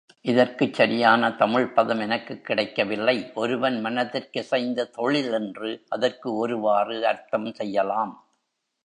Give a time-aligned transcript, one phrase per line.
[0.25, 8.13] இதற்குச் சரியான தமிழ்ப் பதம் எனக்குக் கிடைக்கவில்லை ஒருவன் மனத்திற்கிசைந்த தொழில் என்று அதற்கு ஒருவாறு அர்த்தம் செய்யலாம்.